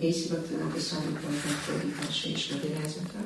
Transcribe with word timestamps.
Észi 0.00 0.28
Baktának 0.28 0.74
a 0.76 0.80
számoknak 0.80 1.44
megfordítása 1.46 2.28
és 2.28 2.48
magyarázata. 2.52 3.18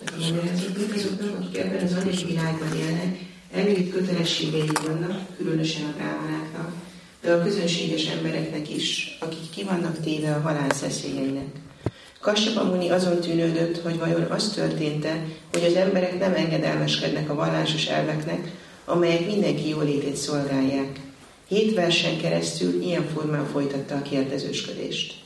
A 0.00 0.32
magyarázatok 0.32 1.34
akik 1.38 1.58
ebben 1.58 1.84
az 1.84 1.92
anyagi 1.92 2.24
világban 2.24 2.76
élnek, 2.76 3.18
elvitt 3.52 3.92
kötelességeik 3.92 4.78
vannak, 4.78 5.36
különösen 5.36 5.84
a 5.84 5.96
brámanáknak, 5.96 6.72
de 7.20 7.32
a 7.32 7.42
közönséges 7.42 8.06
embereknek 8.06 8.74
is, 8.74 9.16
akik 9.20 9.50
ki 9.50 9.64
vannak 9.64 10.00
téve 10.00 10.34
a 10.34 10.40
halál 10.40 10.70
szeszélyeinek. 10.70 11.46
Kassapa 12.20 12.64
Muni 12.64 12.90
azon 12.90 13.20
tűnődött, 13.20 13.82
hogy 13.82 13.98
vajon 13.98 14.22
az 14.22 14.48
történte, 14.48 15.24
hogy 15.52 15.64
az 15.64 15.74
emberek 15.74 16.18
nem 16.18 16.34
engedelmeskednek 16.34 17.30
a 17.30 17.34
vallásos 17.34 17.86
elveknek, 17.86 18.52
amelyek 18.84 19.26
mindenki 19.26 19.68
jólétét 19.68 20.16
szolgálják. 20.16 21.00
Hét 21.48 21.74
versen 21.74 22.18
keresztül 22.18 22.82
ilyen 22.82 23.08
formán 23.08 23.46
folytatta 23.46 23.94
a 23.94 24.02
kérdezősködést. 24.02 25.24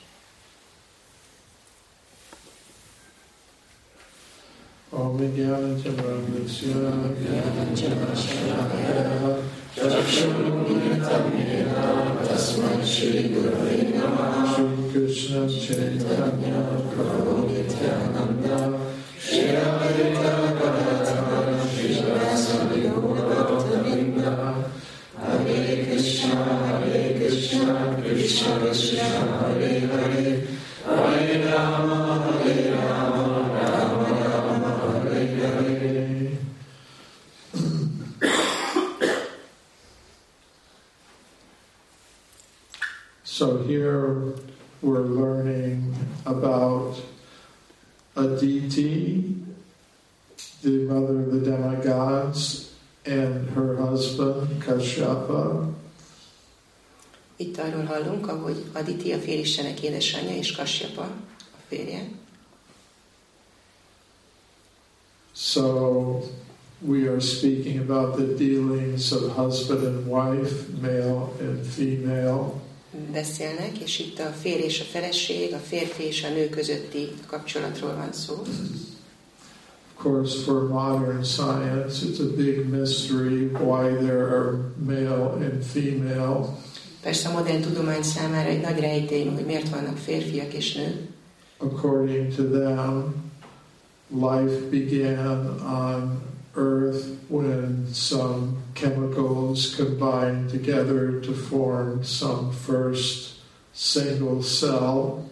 अविद्याचक्षुरानस्य 5.11 6.73
श्रीकृष्णचैतन्य 15.21 16.53
प्रभो 16.93 17.35
Nityanand 17.47 18.80
about 46.81 47.03
Aditi, 48.17 49.37
the 50.63 50.85
mother 50.87 51.21
of 51.21 51.33
the 51.33 51.51
demigods, 51.51 52.73
and 53.07 53.51
her 53.51 53.77
husband 53.77 54.63
Kashyapa. 54.63 55.69
Itt 57.37 57.59
arról 57.59 57.85
hallunk, 57.85 58.29
ahogy 58.29 58.65
Aditi 58.73 59.13
a 59.13 59.19
félistenek 59.19 59.83
édesanyja 59.83 60.35
és 60.35 60.53
Kasyapa 60.53 61.03
a 61.03 61.63
férje. 61.69 62.09
So 65.33 66.23
we 66.79 67.09
are 67.09 67.21
speaking 67.21 67.79
about 67.79 68.17
the 68.17 68.35
dealings 68.35 69.13
of 69.13 69.37
husband 69.37 69.85
and 69.85 70.07
wife, 70.07 70.69
male 70.81 71.33
and 71.41 71.67
female. 71.67 72.61
Beszélnek, 73.13 73.79
és 73.79 73.99
itt 73.99 74.19
a 74.19 74.35
férj 74.41 74.63
és 74.63 74.81
a 74.81 74.85
feleség, 74.85 75.53
a 75.53 75.59
férfi 75.59 76.03
és 76.03 76.25
a 76.25 76.29
nő 76.29 76.49
közötti 76.49 77.09
kapcsolatról 77.27 77.95
van 77.95 78.13
szó. 78.13 78.35
Of 79.97 80.07
course, 80.07 80.43
for 80.45 80.69
modern 80.69 81.23
science, 81.23 82.07
it's 82.07 82.21
a 82.21 82.35
big 82.37 82.69
mystery 82.69 83.51
why 83.51 84.07
there 84.07 84.25
are 84.25 84.59
male 84.77 85.33
and 85.33 85.63
female. 85.63 86.59
Persze 87.03 87.29
a 87.29 87.33
modern 87.33 87.61
tudomány 87.61 88.03
számára 88.03 88.49
egy 88.49 88.61
nagy 88.61 88.81
rejtély, 88.81 89.25
hogy 89.25 89.45
miért 89.45 89.69
vannak 89.69 89.97
férfiak 89.97 90.53
és 90.53 90.75
nők. 90.75 91.09
According 91.59 92.35
to 92.35 92.43
them, 92.43 93.15
life 94.09 94.69
began 94.71 95.61
on 95.61 96.23
Earth 96.57 97.05
when 97.29 97.89
some 97.93 98.60
chemicals 98.75 99.75
combined 99.77 100.51
together 100.51 101.21
to 101.21 101.33
form 101.33 102.03
some 102.03 102.53
first 102.53 103.29
single 103.75 104.43
cell. 104.43 105.29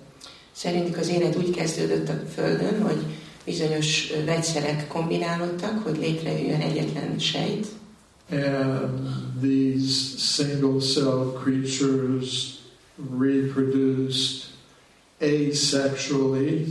Szerintük 0.52 0.96
az 0.96 1.08
élet 1.08 1.36
úgy 1.36 1.50
kezdődött 1.50 2.08
a 2.08 2.20
Földön, 2.34 2.82
hogy 2.82 2.98
bizonyos 3.44 4.12
vegyszerek 4.24 4.88
kombinálódtak, 4.88 5.82
hogy 5.82 5.96
létrejöjjön 5.98 6.60
egyetlen 6.60 7.18
sejt. 7.18 7.66
And 8.30 9.08
these 9.40 10.18
single 10.18 10.80
cell 10.80 11.32
creatures 11.42 12.58
reproduced 13.18 14.48
asexually 15.20 16.66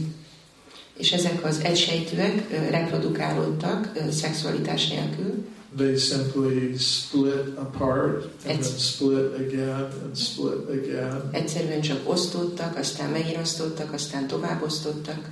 és 0.98 1.12
ezek 1.12 1.46
az 1.46 1.60
egysejtűek 1.64 2.70
reprodukálódtak 2.70 3.92
szexualitás 4.12 4.88
nélkül. 4.88 5.46
They 5.78 5.98
simply 5.98 6.78
split 6.78 7.58
apart 7.58 8.24
and 8.48 8.60
then 8.64 8.78
split 8.78 9.34
again 9.34 9.90
and 10.04 10.18
split 10.18 10.70
again. 10.70 11.30
Egyszerűen 11.32 11.82
csak 11.82 12.10
osztódtak, 12.10 12.78
aztán 12.78 13.10
megint 13.10 13.38
osztódtak, 13.38 13.94
aztán 13.94 14.28
tovább 14.28 14.64
osztódtak. 14.64 15.30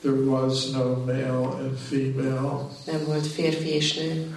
There 0.00 0.14
was 0.14 0.70
no 0.70 1.04
male 1.04 1.46
and 1.46 1.78
female. 1.88 2.70
Nem 2.86 3.04
volt 3.06 3.26
férfi 3.26 3.68
és 3.68 3.94
nő. 3.94 4.36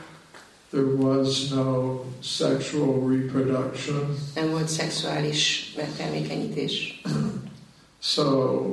There 0.70 0.86
was 0.86 1.48
no 1.48 2.00
sexual 2.20 3.10
reproduction. 3.10 4.18
Nem 4.36 4.50
volt 4.50 4.68
szexuális 4.68 5.74
megtermékenyítés. 5.78 7.02
so 8.00 8.64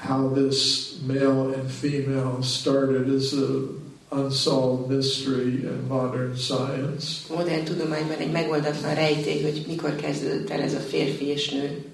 how 0.00 0.28
this 0.28 0.98
male 1.02 1.52
and 1.52 1.70
female 1.70 2.42
started 2.42 3.08
is 3.08 3.34
a 3.34 3.68
unsolved 4.12 4.90
mystery 4.90 5.66
in 5.66 5.88
modern 5.88 6.36
science. 6.36 7.26
Modern 7.28 7.64
tudományban 7.64 8.18
egy 8.18 8.32
megoldatlan 8.32 8.94
rejtély, 8.94 9.42
hogy 9.42 9.64
mikor 9.66 9.94
kezdődött 9.94 10.50
el 10.50 10.60
ez 10.60 10.74
a 10.74 10.78
férfi 10.78 11.24
és 11.24 11.50
nő. 11.50 11.84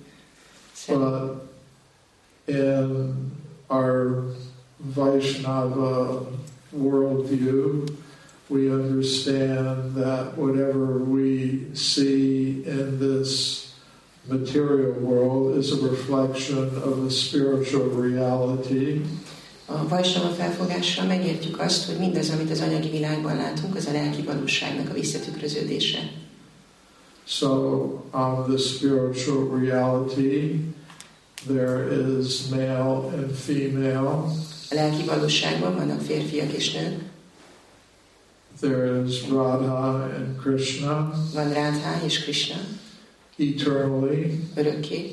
But 0.88 1.50
in 2.44 3.14
our 3.66 4.34
Vaishnava 4.94 6.28
worldview, 6.70 7.84
we 8.48 8.70
understand 8.70 9.94
that 9.96 10.36
whatever 10.36 10.98
we 10.98 11.66
see 11.74 12.62
in 12.66 12.98
this 12.98 13.65
material 14.28 14.92
world 14.92 15.56
is 15.58 15.72
a 15.72 15.88
reflection 15.88 16.58
of 16.58 17.04
a 17.06 17.10
spiritual 17.10 17.88
reality. 17.88 19.02
A 19.68 19.88
Vajsnava 19.88 20.28
felfogással 20.28 21.06
megértjük 21.06 21.60
azt, 21.60 21.86
hogy 21.86 21.98
mindaz, 21.98 22.30
amit 22.30 22.50
az 22.50 22.60
anyagi 22.60 22.90
világban 22.90 23.36
látunk, 23.36 23.76
az 23.76 23.86
a 23.86 23.92
lelki 23.92 24.22
valóságnak 24.22 24.90
a 24.90 24.92
visszatükröződése. 24.92 25.98
So, 27.24 27.48
on 28.12 28.44
the 28.48 28.58
spiritual 28.58 29.58
reality, 29.60 30.60
there 31.46 31.86
is 32.20 32.46
male 32.48 33.12
and 33.12 33.30
female. 33.34 34.24
A 34.70 34.74
lelki 34.74 35.04
valóságban 35.04 35.74
vannak 35.74 36.00
férfiak 36.00 36.52
és 36.52 36.72
nők. 36.72 37.00
There 38.60 39.02
is 39.06 39.28
Radha 39.28 40.02
and 40.16 40.36
Krishna. 40.42 41.12
Van 41.34 41.52
Radha 41.52 42.04
és 42.04 42.22
Krishna 42.22 42.56
eternally. 43.36 44.40
Örökké. 44.54 45.10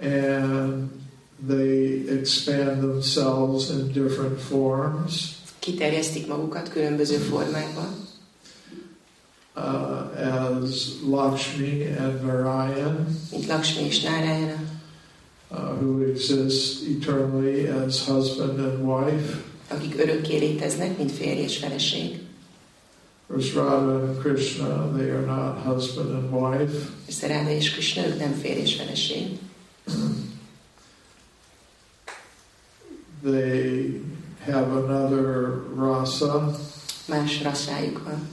And 0.00 0.90
they 1.46 2.04
expand 2.08 2.80
themselves 2.80 3.70
in 3.70 3.92
different 3.92 4.40
forms. 4.40 5.34
Kiterjesztik 5.58 6.26
magukat 6.26 6.68
különböző 6.68 7.16
formákban. 7.16 8.04
Uh, 9.56 10.62
as 10.62 10.92
Lakshmi 11.06 11.86
and 11.98 12.22
Narayan. 12.22 13.06
Mint 13.30 13.46
Lakshmi 13.46 13.86
és 13.86 14.02
Narayana. 14.02 14.60
Uh, 15.50 15.58
who 15.58 16.02
exist 16.10 16.82
eternally 16.88 17.68
as 17.68 18.04
husband 18.04 18.58
and 18.58 18.82
wife. 18.82 19.42
Akik 19.68 19.98
örökké 19.98 20.38
léteznek, 20.38 20.98
mint 20.98 21.12
férj 21.12 21.40
és 21.40 21.56
feleség. 21.56 22.20
There's 23.28 23.52
Radha 23.54 24.04
and 24.04 24.20
Krishna, 24.20 24.92
they 24.94 25.10
are 25.10 25.26
not 25.26 25.58
husband 25.58 26.10
and 26.10 26.30
wife. 26.30 26.90
Persze 27.06 27.56
és 27.56 27.72
Krishna, 27.72 28.06
ők 28.06 28.18
nem 28.18 28.32
férj 28.32 28.60
és 28.60 28.74
feleség. 28.74 29.38
they 33.22 34.00
have 34.44 34.70
another 34.70 35.62
rasa. 35.74 36.56
Más 37.08 37.42
raszájuk 37.42 38.02
van. 38.04 38.28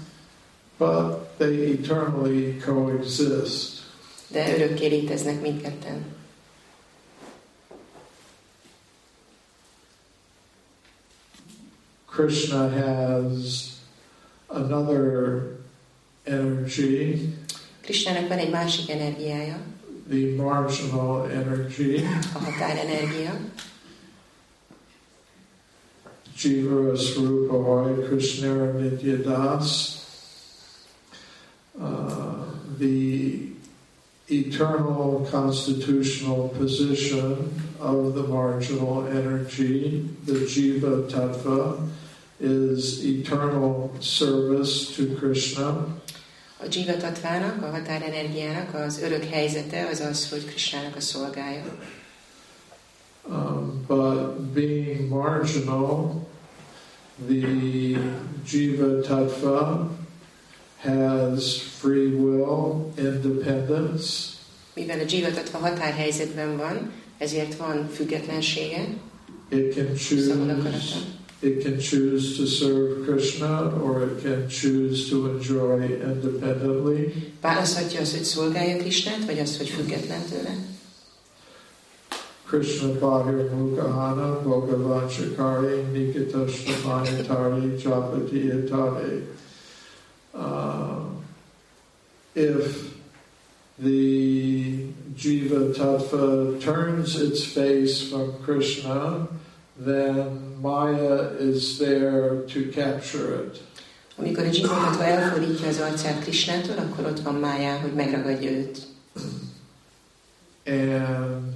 But 0.77 1.37
they 1.37 1.71
eternally 1.71 2.57
coexist. 2.57 3.81
De 4.27 4.55
örökké 4.55 4.87
léteznek 4.87 5.41
mindketten. 5.41 6.05
Krishna 12.05 12.69
has 12.69 13.71
another 14.53 15.41
energy. 16.23 17.33
Krishnának 17.81 18.27
van 18.27 18.37
egy 18.37 18.49
másik 18.49 18.89
energiája. 18.89 19.73
the 20.07 20.35
marginal 20.35 21.25
energy. 21.31 22.03
A 22.33 22.39
határenergia. 22.39 23.39
Jiva 26.35 26.95
Srupavai 26.95 28.07
Krishna 28.07 28.73
Nityadas. 28.73 30.01
Uh, 31.79 32.45
the 32.77 33.49
eternal 34.29 35.27
constitutional 35.31 36.49
position 36.49 37.61
of 37.79 38.13
the 38.13 38.23
marginal 38.23 39.07
energy, 39.07 40.07
the 40.25 40.33
Jiva 40.33 41.09
Tattva, 41.09 41.89
is 42.43 43.03
eternal 43.03 43.91
service 43.99 44.95
to 44.95 45.15
Krishna. 45.15 45.87
A 46.57 46.65
Jiva 46.71 46.97
Tattvának, 46.97 47.63
a 47.63 47.69
határenergiának 47.69 48.73
az 48.73 49.01
örök 49.01 49.23
helyzete 49.23 49.87
az 49.91 49.99
az, 49.99 50.29
hogy 50.29 50.45
Krishnának 50.45 50.95
a 50.95 50.99
szolgája. 50.99 51.63
Um, 53.29 53.85
but 53.87 54.41
being 54.53 55.09
marginal, 55.09 56.27
the 57.27 57.47
Jiva 58.51 59.01
Tattva 59.01 59.91
has 60.77 61.61
free 61.61 62.07
will, 62.07 62.91
independence. 62.97 64.31
Mivel 64.73 64.99
a 64.99 65.03
Jiva 65.07 65.31
Tattva 65.31 65.57
határhelyzetben 65.57 66.57
van, 66.57 66.91
ezért 67.17 67.55
van 67.55 67.89
függetlensége, 67.89 68.87
It 69.49 69.75
can 69.75 69.95
choose. 69.95 71.22
It 71.43 71.61
can 71.61 71.77
choose 71.77 72.37
to 72.37 72.45
serve 72.47 73.03
Krishna, 73.05 73.77
or 73.83 74.03
it 74.03 74.23
can 74.23 74.47
choose 74.47 75.09
to 75.09 75.29
enjoy 75.29 75.83
independently. 75.83 77.13
Választhatja 77.41 77.99
azt, 78.01 78.15
hogy 78.15 78.23
szolgálja 78.23 78.77
Krishnát, 78.77 79.25
vagy 79.25 79.39
azt, 79.39 79.57
hogy 79.57 79.67
független 79.67 80.21
tőle. 80.29 80.55
Krishna 82.47 82.99
Bahir 82.99 83.49
Mukahana 83.51 84.41
Bhagavan 84.41 85.09
Shakari 85.09 85.81
Nikitashna 85.91 86.73
Mayatari 86.85 87.77
Japati 87.83 88.51
Atare. 88.51 89.21
Uh, 90.33 91.03
if 92.33 92.93
the 93.79 94.87
Jiva 95.15 95.73
Tattva 95.73 96.59
turns 96.61 97.21
its 97.21 97.45
face 97.45 98.09
from 98.09 98.33
Krishna, 98.43 99.27
then 99.77 100.61
Maya 100.61 101.31
is 101.39 101.77
there 101.77 102.41
to 102.47 102.71
capture 102.71 103.43
it. 103.43 103.61
Amikor 104.17 104.43
a 104.45 104.49
Jiva 104.51 104.67
Tattva 104.67 105.03
elfordítja 105.03 105.67
az 105.67 105.79
arcát 105.79 106.19
Krishnától, 106.19 106.77
akkor 106.77 107.05
ott 107.05 107.19
van 107.19 107.35
Májá, 107.35 107.77
hogy 107.77 107.93
megragadja 107.93 108.51
őt. 108.51 108.87
And 110.65 111.53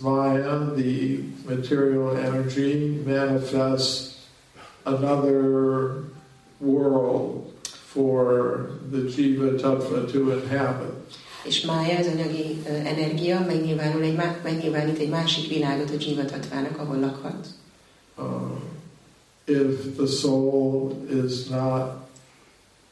Maya, 0.00 0.72
the 0.74 1.18
material 1.48 2.16
energy, 2.16 3.02
manifests 3.04 4.14
another 4.84 6.04
world 6.58 7.52
for 7.62 8.70
the 8.90 8.98
Jiva 9.08 9.58
Tattva 9.58 10.10
to 10.12 10.32
inhabit. 10.32 10.92
És 11.42 11.60
Mája, 11.60 11.98
az 11.98 12.06
anyagi 12.06 12.62
energia 12.84 13.44
megnyilvánul 13.46 14.02
egy, 14.02 14.18
megnyilvánít 14.42 14.98
egy 14.98 15.08
másik 15.08 15.48
világot 15.48 15.90
a 15.90 15.94
Jiva 15.98 16.24
Tattvának, 16.24 16.78
ahol 16.78 16.98
lakhat. 16.98 17.46
Uh, 18.16 18.60
if 19.44 19.96
the 19.96 20.06
soul 20.06 21.06
is 21.26 21.48
not 21.48 22.08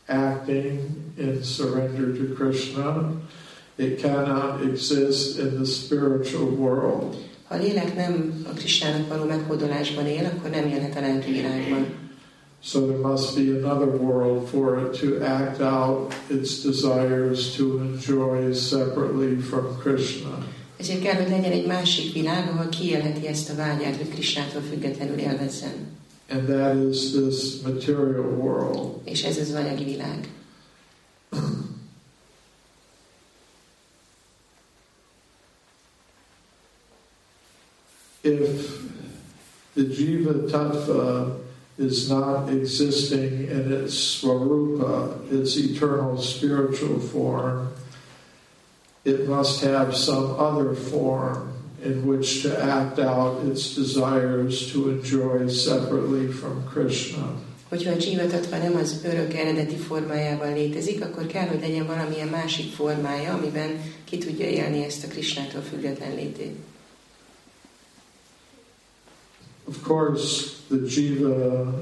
acting 0.07 0.81
in 1.19 1.43
surrender 1.43 2.13
to 2.17 2.35
Krishna, 2.35 3.13
it 3.77 4.01
cannot 4.01 4.63
exist 4.63 5.39
in 5.39 5.55
the 5.55 5.65
spiritual 5.65 6.51
world. 6.51 7.17
Ha 7.45 7.55
a 7.55 7.59
lélek 7.59 7.97
nem 7.97 8.45
a 8.51 8.55
Krisnának 8.55 9.09
való 9.09 9.25
meghódolásban 9.25 10.07
él, 10.07 10.25
akkor 10.25 10.51
nem 10.51 10.67
élhet 10.67 10.97
a 10.97 11.01
lelki 11.01 11.33
világban. 11.33 12.00
So 12.63 12.87
there 12.87 12.99
must 12.99 13.37
be 13.37 13.51
another 13.51 13.87
world 13.87 14.49
for 14.51 14.79
it 14.85 14.95
to 15.01 15.23
act 15.25 15.61
out 15.61 16.13
its 16.29 16.63
desires 16.63 17.57
to 17.57 17.79
enjoy 17.79 18.53
separately 18.53 19.41
from 19.41 19.79
Krishna. 19.79 20.47
Ezért 20.77 21.03
kell, 21.03 21.15
hogy 21.15 21.31
legyen 21.31 21.53
egy 21.53 21.67
másik 21.67 22.13
világ, 22.13 22.49
ahol 22.49 22.69
kiélheti 22.69 23.27
ezt 23.27 23.51
a 23.51 23.55
vágyát, 23.55 23.97
hogy 23.97 24.09
Krisnától 24.09 24.61
függetlenül 24.61 25.19
élvezzen. 25.19 25.73
And 26.31 26.49
that 26.49 26.75
is 26.91 27.11
this 27.11 27.61
material 27.65 28.37
world. 28.39 28.91
És 29.05 29.25
ez 29.25 29.37
az 29.37 29.53
anyagi 29.55 29.85
világ. 29.85 30.29
If 38.21 38.79
the 39.75 39.83
Jiva 39.83 40.45
Tattva 40.45 41.41
is 41.81 42.11
not 42.11 42.49
existing 42.51 43.49
in 43.49 43.73
its 43.73 43.95
Swarupa, 43.95 45.19
its 45.31 45.57
eternal 45.57 46.19
spiritual 46.19 47.01
form, 47.01 47.69
it 49.05 49.27
must 49.27 49.63
have 49.63 49.97
some 49.97 50.39
other 50.39 50.75
form 50.75 51.53
in 51.83 52.07
which 52.07 52.43
to 52.43 52.63
act 52.63 52.99
out 52.99 53.43
its 53.47 53.75
desires 53.75 54.71
to 54.73 54.91
enjoy 54.91 55.49
separately 55.49 56.29
from 56.29 56.63
Krishna. 56.69 57.25
Hogyha 57.69 57.91
a 57.93 57.97
Jiva 57.99 58.27
Tattva 58.27 58.57
nem 58.57 58.77
az 58.77 59.01
örök 59.05 59.35
eredeti 59.35 59.77
formájában 59.77 60.53
létezik, 60.53 61.05
akkor 61.05 61.27
kell, 61.27 61.47
hogy 61.47 61.61
legyen 61.61 61.87
valamilyen 61.87 62.29
másik 62.29 62.73
formája, 62.73 63.33
amiben 63.33 63.71
ki 64.05 64.19
tudja 64.19 64.47
élni 64.47 64.85
ezt 64.85 65.05
a 65.05 65.09
Krisnától 65.09 65.61
független 65.61 66.15
létét. 66.15 66.57
Of 69.71 69.83
course, 69.85 70.55
the 70.69 70.79
jiva 70.79 71.73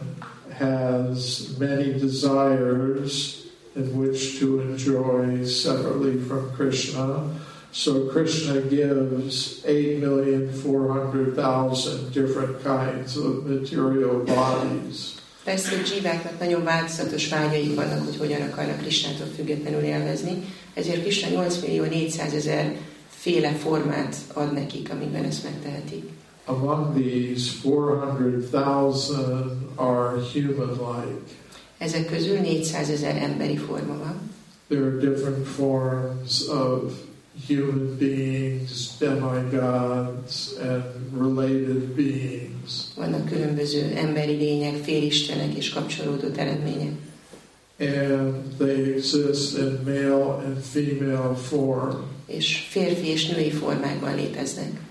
has 0.53 1.49
many 1.59 1.99
desires 1.99 3.47
in 3.75 3.97
which 3.97 4.39
to 4.41 4.61
enjoy 4.61 5.47
separately 5.47 6.19
from 6.29 6.51
Krishna. 6.57 7.23
So 7.71 8.09
Krishna 8.09 8.61
gives 8.61 9.63
8,400,000 9.65 12.13
different 12.13 12.63
kinds 12.63 13.17
of 13.17 13.47
material 13.47 14.25
bodies. 14.25 15.15
Persze, 15.45 15.77
hogy 15.77 15.87
zsíváknak 15.87 16.39
nagyon 16.39 16.65
változatos 16.65 17.29
vágyaik 17.29 17.75
vannak, 17.75 18.05
hogy 18.05 18.17
hogyan 18.17 18.41
akarnak 18.41 18.79
Krisnától 18.79 19.27
függetlenül 19.37 19.83
élvezni, 19.83 20.45
ezért 20.75 21.01
Krishna 21.01 21.29
8 21.29 21.61
millió 21.61 21.85
400 21.85 22.33
ezer 22.33 22.77
féle 23.09 23.53
formát 23.53 24.17
ad 24.33 24.53
nekik, 24.53 24.91
amiben 24.91 25.25
ezt 25.25 25.45
megtehetik. 25.45 26.18
Among 26.49 26.95
these, 26.95 27.51
400,000 27.51 29.69
are 29.77 30.17
human-like. 30.33 31.37
Ezek 31.79 32.07
közül 32.07 32.39
400 32.39 32.91
ezer 32.91 33.17
emberi 33.17 33.57
forma 33.57 33.99
van. 33.99 34.21
There 34.69 34.83
are 34.83 34.99
different 34.99 35.47
forms 35.47 36.49
of 36.49 36.93
human 37.47 37.97
beings, 37.99 38.97
demigods, 38.99 40.53
and 40.61 40.83
related 41.19 41.95
beings. 41.95 42.93
Vannak 42.97 43.25
különböző 43.25 43.93
emberi 43.97 44.37
lények, 44.37 44.85
félistenek 44.85 45.55
és 45.55 45.71
kapcsolódó 45.71 46.27
eredmények. 46.37 46.93
And 47.81 48.35
they 48.59 48.95
exist 48.95 49.59
in 49.59 49.81
male 49.85 50.45
and 50.45 50.63
female 50.63 51.35
form. 51.35 51.97
És 52.27 52.67
férfi 52.69 53.07
és 53.07 53.27
női 53.27 53.51
formákban 53.51 54.15
léteznek. 54.15 54.88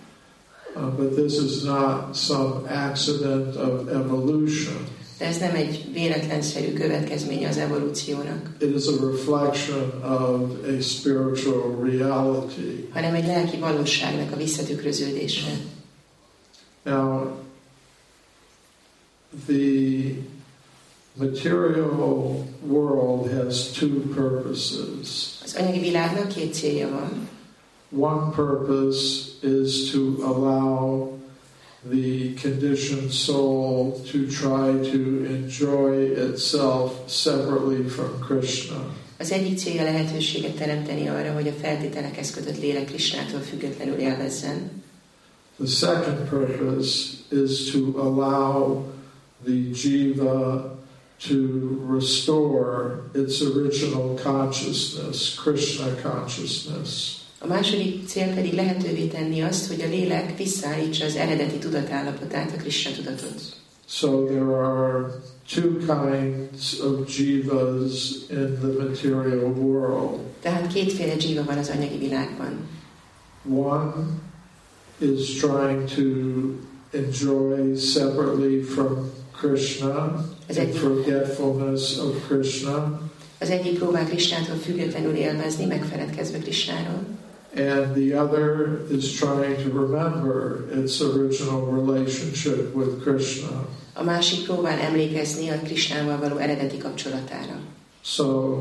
Uh, 0.80 0.90
but 0.90 1.16
this 1.16 1.34
is 1.40 1.64
not 1.64 2.16
some 2.16 2.66
accident 2.68 3.56
of 3.56 3.88
evolution. 3.90 4.76
De 5.18 5.26
ez 5.26 5.38
nem 5.38 5.56
egy 5.56 5.90
véletlenszerű 5.94 6.74
következménye 6.74 7.48
az 7.48 7.58
evolúciónak, 7.58 8.56
It 8.60 8.76
is 8.76 8.86
a 8.88 9.06
reflection 9.12 9.92
of 10.04 10.52
a 10.78 10.82
spiritual 10.82 11.84
reality. 11.84 12.90
hanem 12.92 13.14
egy 13.14 13.26
lelki 13.26 13.58
valóságnak 13.58 14.32
a 14.32 14.36
visszatükröződése. 14.36 15.48
Now, 16.84 17.28
the 19.48 20.14
material 21.14 22.46
world 22.68 23.32
has 23.44 23.72
two 23.72 24.00
purposes. 24.16 25.40
Az 25.44 25.56
anyagi 25.60 25.80
világnak 25.80 26.28
két 26.28 26.54
célja 26.54 26.90
van. 26.90 27.30
One 27.90 28.30
purpose 28.36 29.27
is 29.44 29.92
to 29.92 30.24
allow 30.24 31.12
the 31.90 32.36
conditioned 32.36 33.12
soul 33.12 34.00
to 34.12 34.30
try 34.30 34.72
to 34.92 35.26
enjoy 35.26 36.12
itself 36.30 37.10
separately 37.10 37.84
from 37.88 38.20
Krishna. 38.20 38.96
Az 39.20 39.32
egyik 39.32 39.58
célja 39.58 39.84
lehetőséget 39.84 40.56
teremteni 40.56 41.08
arra, 41.08 41.34
hogy 41.34 41.48
a 41.48 41.52
feltételekhez 41.52 42.32
kötött 42.32 42.60
lélek 42.60 42.86
Krisnától 42.86 43.40
függetlenül 43.40 43.96
élvezzen. 43.96 44.84
The 45.58 45.68
second 45.68 46.30
purpose 46.30 47.14
is 47.30 47.72
to 47.72 47.98
allow 47.98 48.86
the 49.44 49.72
jiva 49.74 50.78
to 51.28 51.36
restore 51.90 53.10
its 53.16 53.42
original 53.42 54.20
consciousness, 54.24 55.36
Krishna 55.36 55.96
consciousness. 56.02 57.26
A 57.40 57.48
második 57.48 58.08
cél 58.08 58.34
pedig 58.34 58.54
lehetővé 58.54 59.06
tenni 59.06 59.42
azt, 59.42 59.68
hogy 59.68 59.82
a 59.82 59.90
lélek 59.90 60.38
visszaállítsa 60.38 61.06
az 61.06 61.16
eredeti 61.16 61.58
tudatállapotát, 61.58 62.52
a 62.52 62.62
Krishna 62.62 62.92
tudatot. 62.96 63.56
So 63.90 64.26
there 64.26 64.56
are 64.56 65.22
two 65.54 65.78
kinds 65.78 66.80
of 66.80 67.18
jivas 67.18 68.16
in 68.30 68.58
the 68.60 68.72
material 68.80 69.52
world. 69.52 70.20
Tehát 70.42 70.74
kétféle 70.74 71.14
jiva 71.20 71.44
van 71.44 71.58
az 71.58 71.70
anyagi 71.70 71.98
világban. 71.98 72.68
One 73.50 73.94
is 74.98 75.40
trying 75.40 75.84
to 75.96 76.04
enjoy 76.92 77.76
separately 77.76 78.62
from 78.62 79.12
Krishna, 79.40 80.26
az 80.50 80.58
egyik, 80.58 80.76
forgetfulness 80.76 81.98
of 81.98 82.28
Krishna. 82.28 83.02
Az 83.40 83.50
egyik 83.50 83.78
próbál 83.78 84.06
Krishnától 84.06 84.56
függetlenül 84.56 85.16
élvezni, 85.16 85.66
megfeledkezve 85.66 86.38
Krishnáról. 86.38 87.06
And 87.58 87.96
the 87.96 88.14
other 88.14 88.82
is 88.90 89.18
trying 89.18 89.58
to 89.64 89.70
remember 89.74 90.70
its 90.70 91.02
original 91.02 91.66
relationship 91.66 92.76
with 92.76 93.02
Krishna. 93.02 93.66
A 93.94 94.04
másik 94.04 94.46
próbál 94.46 94.80
emlékezni 94.80 95.50
a 95.50 95.60
Krishnával 95.64 96.20
való 96.20 96.38
eredeti 96.38 96.78
kapcsolatára. 96.78 97.58
So 98.02 98.58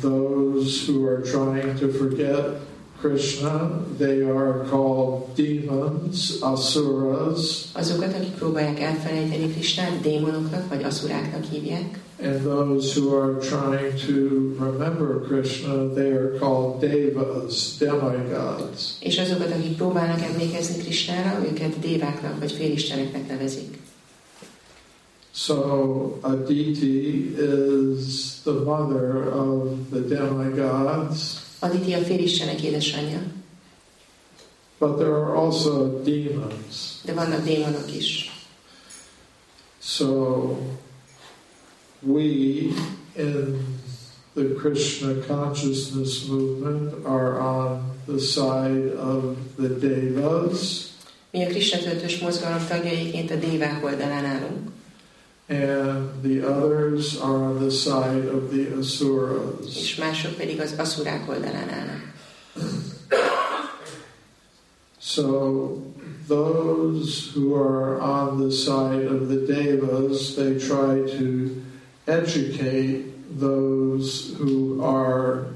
those 0.00 0.86
who 0.86 1.06
are 1.06 1.20
trying 1.20 1.78
to 1.78 1.88
forget 1.88 2.60
Krishna, 3.04 3.84
they 3.98 4.22
are 4.22 4.64
called 4.70 5.34
demons, 5.36 6.40
asuras. 6.40 7.68
Azokat, 7.72 8.14
akik 8.14 8.34
próbálják 8.34 8.80
elfelejteni 8.80 9.52
Krishnát, 9.52 10.00
démonoknak 10.00 10.68
vagy 10.68 10.82
asuráknak 10.82 11.44
hívják. 11.44 11.98
And 12.22 12.40
those 12.40 13.00
who 13.00 13.16
are 13.16 13.38
trying 13.38 13.92
to 14.06 14.14
remember 14.64 15.20
Krishna, 15.28 15.92
they 15.94 16.10
are 16.10 16.38
called 16.38 16.80
devas, 16.80 17.76
demigods. 17.78 18.96
És 19.00 19.18
azokat, 19.18 19.52
akik 19.52 19.76
próbálnak 19.76 20.20
emlékezni 20.20 20.82
Krishnára, 20.82 21.44
őket 21.50 21.78
déváknak 21.78 22.38
vagy 22.38 22.52
félisteneknek 22.52 23.28
nevezik. 23.28 23.78
So 25.32 25.56
Aditi 26.20 27.34
is 27.98 28.40
the 28.42 28.52
mother 28.52 29.32
of 29.36 29.68
the 29.90 30.00
demigods. 30.00 31.43
A 31.64 32.04
félistenek 32.04 32.62
édesanyja. 32.62 33.20
But 34.78 34.98
there 34.98 35.12
are 35.12 35.36
also 35.36 36.02
demons. 36.02 37.00
De 37.04 37.12
vannak 37.12 37.44
démonok 37.44 37.94
is. 37.96 38.30
So 39.80 40.58
we 42.00 42.74
in 43.16 43.64
the 44.34 44.54
Krishna 44.58 45.14
consciousness 45.26 46.26
movement 46.28 47.06
are 47.06 47.38
on 47.38 47.96
the 48.06 48.18
side 48.18 48.92
of 48.96 49.36
the 49.56 49.68
devas. 49.68 50.90
Mi 51.30 51.44
a 51.44 51.46
Krishna 51.46 51.78
tudatos 51.78 52.20
mozgalom 52.20 52.66
tagjaiként 52.66 53.30
a 53.30 53.36
dévák 53.36 53.84
oldalán 53.84 54.24
állunk. 54.24 54.68
And 55.46 56.22
the 56.22 56.42
others 56.42 57.20
are 57.20 57.44
on 57.44 57.60
the 57.60 57.70
side 57.70 58.26
of 58.26 58.50
the 58.50 58.76
asuras. 58.78 59.76
És 59.76 59.96
mások 59.96 60.32
pedig 60.32 60.60
az 60.60 60.74
asurák 60.78 61.28
oldalán 61.28 61.68
állnak. 61.68 62.12
So 65.00 65.82
those 66.26 67.30
who 67.34 67.54
are 67.54 68.00
on 68.00 68.40
the 68.40 68.50
side 68.50 69.06
of 69.06 69.28
the 69.28 69.44
devas, 69.46 70.34
they 70.34 70.58
try 70.58 71.04
to 71.18 71.50
educate 72.06 73.04
those 73.38 74.32
who 74.38 74.80
are 74.82 75.46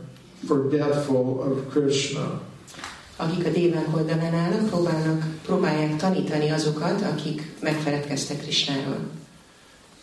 forgetful 0.47 1.41
of 1.41 1.71
Krishna. 1.71 2.41
Akik 3.17 3.47
a 3.47 3.51
dévák 3.51 3.97
oldalán 3.97 4.35
állnak, 4.35 4.69
próbálnak, 4.69 5.25
próbálják 5.43 5.97
tanítani 5.97 6.51
azokat, 6.51 7.03
akik 7.03 7.55
megfeledkeztek 7.63 8.43
Krishnáról. 8.43 8.99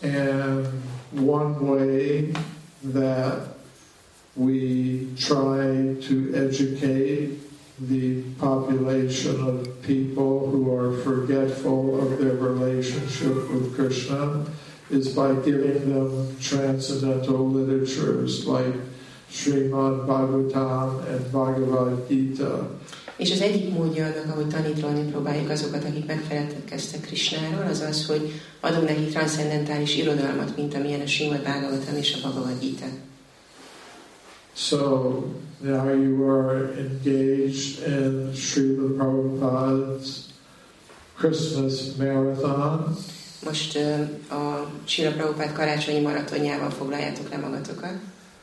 And 0.02 0.66
one 1.12 1.66
way 1.66 2.34
that 2.84 3.48
we 4.36 5.08
try 5.16 5.96
to 6.02 6.32
educate 6.34 7.38
the 7.78 8.22
population 8.38 9.40
of 9.46 9.82
people 9.82 10.50
who 10.50 10.74
are 10.74 10.96
forgetful 11.02 12.00
of 12.00 12.18
their 12.18 12.34
relationship 12.34 13.50
with 13.50 13.74
Krishna 13.74 14.46
is 14.90 15.14
by 15.14 15.34
giving 15.34 15.92
them 15.92 16.38
transcendental 16.40 17.48
literatures 17.48 18.46
like 18.46 18.74
Srimad 19.30 20.06
Bhagavatam 20.06 21.06
and 21.06 21.32
Bhagavad 21.32 22.08
Gita. 22.08 22.66
És 23.16 23.30
az 23.30 23.40
egyik 23.40 23.72
módja 23.72 24.04
annak, 24.04 24.30
ahogy 24.30 24.48
tanítani 24.48 25.10
próbáljuk 25.10 25.50
azokat, 25.50 25.84
akik 25.84 26.06
megfeledkeztek 26.06 27.00
Krishnáról, 27.00 27.66
az 27.70 27.80
az, 27.80 28.06
hogy 28.06 28.40
adunk 28.60 28.88
nekik 28.88 29.10
transzendentális 29.10 29.96
irodalmat, 29.96 30.56
mint 30.56 30.74
amilyen 30.74 31.00
a 31.00 31.06
Srimad 31.06 31.42
Bhagavatam 31.42 31.96
és 31.96 32.14
a 32.14 32.18
Bhagavad 32.20 32.58
Gita. 32.60 32.86
So 34.54 34.78
now 35.60 35.92
you 35.92 36.28
are 36.28 36.72
engaged 36.78 37.86
in 37.86 38.32
Srila 38.34 38.94
Prabhupada's 38.96 40.26
Christmas 41.16 41.94
marathon. 41.98 42.96
Most 43.44 43.76
uh, 43.76 44.08
a 44.28 44.70
Srila 44.84 45.12
Prabhupada 45.12 45.52
karácsonyi 45.52 46.00
maratonjával 46.00 46.70
foglaljátok 46.70 47.28
le 47.30 47.36
magatokat. 47.36 47.94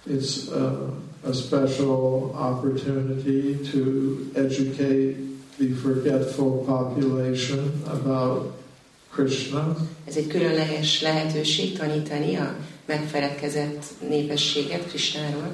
It's 0.09 0.47
a, 0.51 0.93
a 1.25 1.33
special 1.33 2.33
opportunity 2.35 3.57
to 3.71 4.31
educate 4.35 5.15
the 5.57 5.73
forgetful 5.73 6.63
population 6.65 7.81
about 7.87 8.51
Krishna. 9.11 9.75
Ez 10.07 10.15
egy 10.15 10.27
különleges 10.27 11.01
lehetőség 11.01 11.77
tanítani 11.77 12.35
a 12.35 12.55
megfeledkezett 12.85 13.85
népességet 14.09 14.87
Krishnáról. 14.87 15.51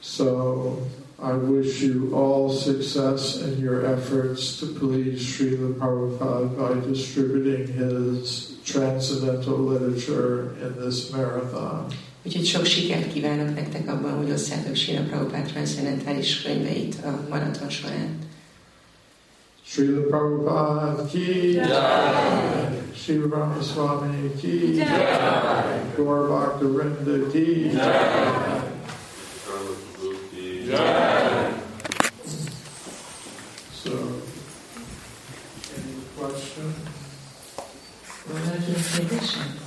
So 0.00 0.78
I 1.18 1.32
wish 1.32 1.82
you 1.82 2.14
all 2.14 2.50
success 2.50 3.36
in 3.36 3.60
your 3.60 3.84
efforts 3.84 4.58
to 4.58 4.66
please 4.66 5.22
Srila 5.22 5.74
Prabhupada 5.78 6.48
by 6.56 6.90
distributing 6.90 7.66
his 7.68 8.50
transcendental 8.64 9.56
literature 9.56 10.56
in 10.60 10.74
this 10.84 11.10
marathon. 11.10 11.86
Úgyhogy 12.24 12.46
sok 12.46 12.64
sikert 12.64 13.12
kívánok 13.12 13.54
nektek 13.54 13.88
abban, 13.88 14.16
hogy 14.16 14.30
osszátok 14.30 14.74
Srila 14.74 15.02
Prabhupada 15.02 15.42
transzendentális 15.42 16.42
könyveit 16.42 16.94
a 17.04 17.26
maraton 17.28 17.70
során. 17.70 18.18
Srila 19.66 20.00
Prabhupada 20.00 21.06
ki 21.06 21.52
Jai. 21.52 22.78
Srila 22.94 23.28
Ramaswamy 23.28 24.34
ki 24.40 24.74
Jai. 24.74 24.86
Gaur 25.96 26.28
Bhakta 26.28 26.66
Rinda 26.66 27.30
ki 27.30 27.70
Jai. 27.70 28.32
So, 33.82 33.90
any 35.76 35.94
questions? 36.16 36.74
Van 38.26 38.40
valaki 38.44 38.72
kérdése? 38.96 39.61